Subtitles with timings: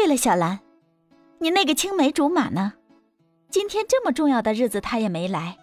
[0.00, 0.60] 对了，小兰，
[1.40, 2.72] 你那个青梅竹马呢？
[3.50, 5.58] 今天这么重要的日子，他也没来。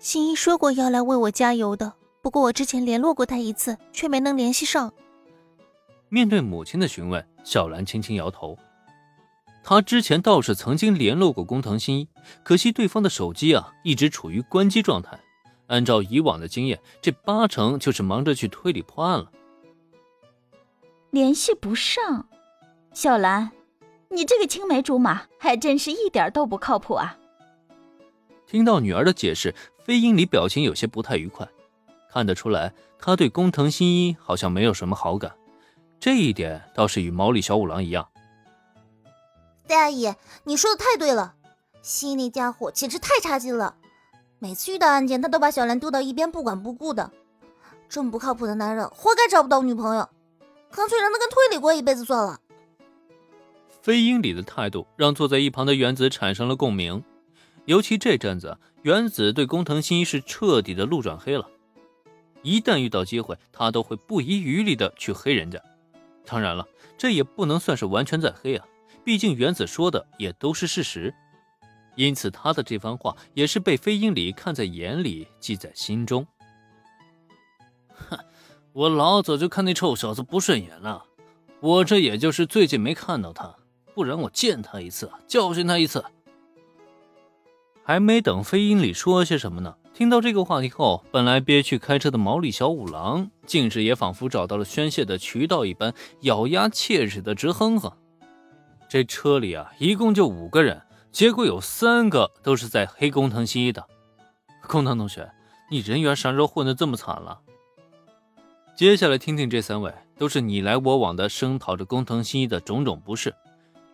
[0.00, 1.92] 新一说过要来为我加油的，
[2.22, 4.92] 不过我之前联络过他一次，却没能联系上。
[6.08, 8.58] 面对母亲的询问，小兰轻轻摇头。
[9.62, 12.08] 他之前倒是曾经联络过工藤新一，
[12.42, 15.16] 可惜对方的手机啊一直处于关机状态。
[15.68, 19.30] 按照以往的经验，这八成就是忙着去推理破案了。
[21.12, 22.26] 联系不上，
[22.94, 23.50] 小兰，
[24.08, 27.18] 你这个青梅竹马还真是一点都不靠谱啊！
[28.46, 31.46] 听到女儿的解释，飞鹰里表情有些不太愉快，
[32.08, 35.34] 看得出来他对工藤新一好像没有什么好感。
[35.98, 38.08] 这一点倒是与毛利小五郎一样。
[39.66, 41.34] 戴阿姨，你说的太对了，
[41.82, 43.74] 新一那家伙简直太差劲了，
[44.38, 47.10] 每次遇到案件，他都把小兰丢到一边不管不顾的。
[47.88, 50.08] 这么不靠谱的男人，活该找不到女朋友，
[50.70, 52.38] 干脆让他跟推理过一辈子算了。
[53.84, 57.04] 飞鹰里的态度让坐在一旁的原子产生了共鸣，
[57.66, 61.46] 尤其这阵子，原子对工藤新一是彻底的路转黑了，
[62.40, 65.60] 一旦遇到机会，他都会不遗余力的去黑人家。
[66.24, 68.66] 当然了，这也不能算是完全在黑啊。
[69.04, 71.14] 毕竟原子说的也都是事实，
[71.94, 76.26] 因此他的这番话也是被飞鹰里看在眼里，记在心中。
[77.90, 78.18] 哼，
[78.72, 81.04] 我老早就看那臭小子不顺眼了，
[81.60, 83.54] 我这也就是最近没看到他，
[83.94, 86.04] 不然我见他一次，教训他一次。
[87.84, 97.92] 还没等飞鹰里说些什么呢，听到这个话题后，本来憋屈开车的毛利小五郎，竟是也仿佛找到了宣泄的渠道一般，咬牙切齿的直哼哼。
[98.88, 103.86] 这车里啊，一共就五个人，结果有三个都是在黑工藤新一的。
[104.66, 105.30] 工藤同学，
[105.70, 107.40] 你人缘啥时候混得这么惨了？
[108.74, 113.34] 接下来听听这三位都是你来我往的声讨着工藤新一的种种不是。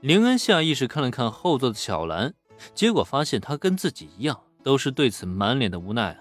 [0.01, 2.33] 林恩下意识看了看后座的小兰，
[2.75, 6.17] 结果发现她跟自己一样，都是对此满脸的无奈啊。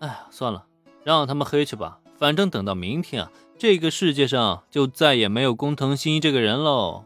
[0.00, 0.66] 哎呀，算了，
[1.02, 7.04] 让他们黑去吧，反正等到明天啊，这个世界上就再也没有工藤新一这个人喽。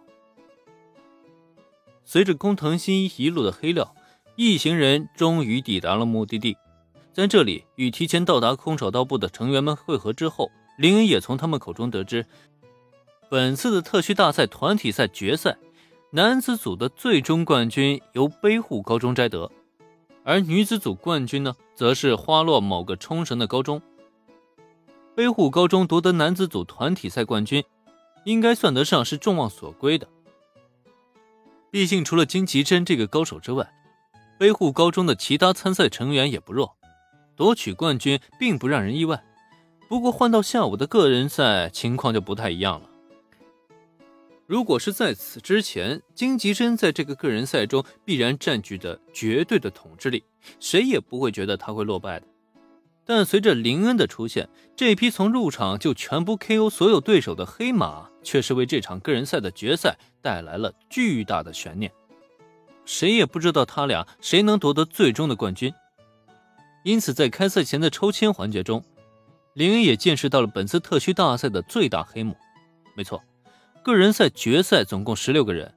[2.04, 3.94] 随着工藤新一一路的黑料，
[4.34, 6.56] 一行人终于抵达了目的地。
[7.12, 12.26] 在这里与提前到达空手道部的成员们会合之后，林恩也从他们口中得知，
[13.32, 15.56] 本次的特区大赛团体赛决赛，
[16.10, 19.50] 男子组的最终冠军由北户高中摘得，
[20.22, 23.80] 而女子组冠军呢，则是花落某个冲绳的高中。
[25.14, 27.64] 北户高中夺得男子组团体赛冠军，
[28.26, 30.06] 应该算得上是众望所归的。
[31.70, 33.72] 毕竟，除了金吉珍这个高手之外，
[34.38, 36.76] 北户高中的其他参赛成员也不弱，
[37.34, 39.24] 夺取冠军并不让人意外。
[39.88, 42.90] 不过，换到下午的个人赛，情况就不太一样了。
[44.52, 50.22] 如果是在此之前，金吉珍在这个个人赛中必然占据着绝对的统治力，
[50.60, 52.26] 谁也不会觉得他会落败的。
[53.06, 54.46] 但随着林恩的出现，
[54.76, 61.90] 这匹从入场就全部 KO 所有对手的黑马，却是为这场个人赛的决赛带来了巨大的悬念。
[62.84, 65.72] 谁也不知道他俩谁能夺得最终的冠军。
[66.84, 68.84] 因此，在开赛前的抽签环节中，
[69.54, 72.36] 林恩也见识到了本次特区大赛的最大黑幕。
[72.94, 73.18] 没错，
[73.82, 75.74] 个人赛决赛总共十六个人，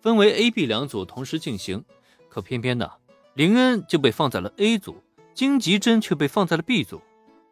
[0.00, 1.84] 分为 A、B 两组同时进行，
[2.28, 2.90] 可偏偏呢
[3.34, 5.02] 林恩就被放在了 A 组。
[5.34, 7.00] 荆棘针却被放在了 B 组，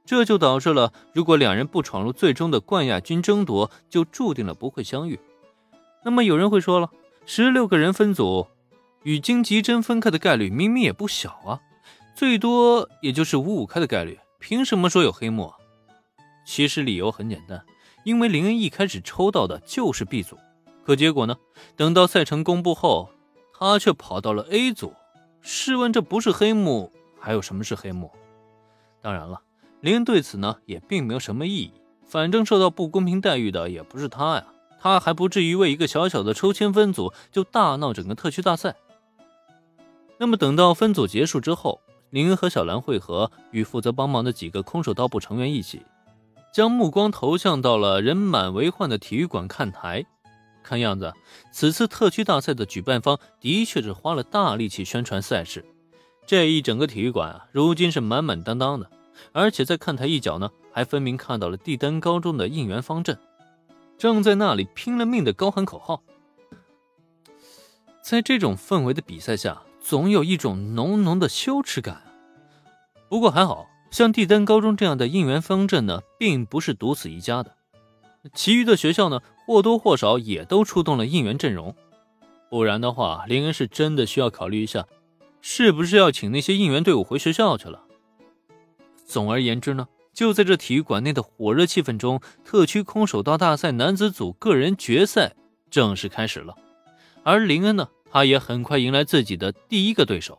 [0.05, 5.21] 这就导致了，如果两人不闯入最终的冠亚军争夺，就注定了不会相遇。
[6.05, 6.91] 那么有人会说了，
[7.27, 8.49] 十六个人分组，
[9.05, 11.61] 与荆棘针分开的概率明明也不小啊，
[12.17, 15.55] 最多也就是五五开的概率，凭什么说有黑幕啊？
[16.45, 17.65] 其实理由很简单，
[18.07, 20.39] 因为林恩一开始抽到的就是 B 组，
[20.85, 21.37] 可结果呢，
[21.75, 23.11] 等到赛程公布后，
[23.53, 24.95] 他却跑到了 A 组。
[25.41, 26.93] 试问这不是黑幕？
[27.19, 28.13] 还有什么是黑幕？
[29.03, 29.43] 当然了，
[29.81, 31.73] 林恩对此呢也并没有什么异议。
[32.07, 34.47] 反正受到不公平待遇的也不是他呀，
[34.81, 38.77] 他还不至于为一个小小的抽签分组就大闹整个特区大赛。
[40.17, 41.81] 那么等到分组结束之后，
[42.11, 45.83] 林恩和小兰会合，与负责帮忙的几个空手道部成员一起，
[46.57, 50.07] 将目光投向到了人满为患的体育馆看台。
[50.63, 51.13] 看样子，
[51.53, 55.63] 此次特区大赛的举办方的确是花了大力气宣传赛事。
[56.25, 58.91] 这一整个体育馆啊，如今是满满当当的，
[59.33, 63.19] 而且在看台一角呢，还分明看到了帝丹高中的应援方阵，
[63.99, 66.03] 正在那里拼了命的高喊口号。
[68.01, 72.01] 在这种氛围的比赛下，总有一种浓浓的羞耻感。
[73.11, 77.57] 不过还好像帝丹高中这样的应援方阵呢，并不是独此一家的，
[78.35, 81.75] 其余的学校呢，或多或少也都出动了应援阵容。
[82.51, 84.87] 不然的话，林恩是真的需要考虑一下，
[85.41, 87.83] 是不是要请那些应援队伍回学校去了。
[89.07, 95.35] 总而言之呢，就在这体育馆内的火热气氛中，特区空手道大赛男子组个人决赛
[95.71, 96.55] 正式开始了。
[97.23, 100.39] 而林恩呢，他也很快迎来自己的第一个对手。